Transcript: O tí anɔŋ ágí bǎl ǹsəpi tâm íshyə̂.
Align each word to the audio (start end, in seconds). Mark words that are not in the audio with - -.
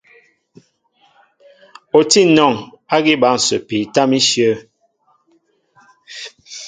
O 1.97 1.99
tí 2.09 2.21
anɔŋ 2.29 2.53
ágí 2.95 3.13
bǎl 3.21 3.37
ǹsəpi 3.41 3.77
tâm 3.93 4.09
íshyə̂. 4.19 4.55